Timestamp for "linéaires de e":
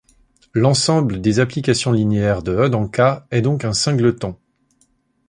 1.91-2.69